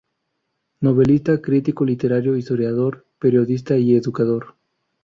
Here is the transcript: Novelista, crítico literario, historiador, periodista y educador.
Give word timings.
Novelista, 0.79 1.39
crítico 1.43 1.85
literario, 1.85 2.35
historiador, 2.35 3.05
periodista 3.19 3.77
y 3.77 3.93
educador. 3.93 4.55